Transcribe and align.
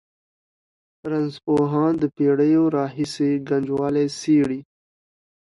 رنځپوهان 1.09 1.93
د 2.01 2.03
پېړیو 2.15 2.63
راهېسې 2.77 3.31
ګنجوالي 3.49 4.05
څېړي. 4.19 4.59